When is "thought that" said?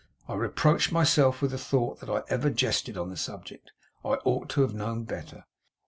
1.59-2.09